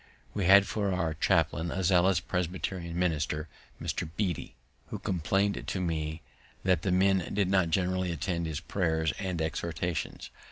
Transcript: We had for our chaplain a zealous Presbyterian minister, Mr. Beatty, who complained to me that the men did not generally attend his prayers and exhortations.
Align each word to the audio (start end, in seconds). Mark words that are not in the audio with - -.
We 0.33 0.45
had 0.45 0.65
for 0.65 0.91
our 0.91 1.13
chaplain 1.13 1.69
a 1.69 1.83
zealous 1.83 2.19
Presbyterian 2.19 2.97
minister, 2.97 3.47
Mr. 3.79 4.09
Beatty, 4.17 4.55
who 4.87 4.97
complained 4.97 5.63
to 5.67 5.79
me 5.79 6.23
that 6.63 6.81
the 6.81 6.91
men 6.91 7.29
did 7.35 7.51
not 7.51 7.69
generally 7.69 8.11
attend 8.11 8.47
his 8.47 8.59
prayers 8.61 9.13
and 9.19 9.39
exhortations. 9.39 10.31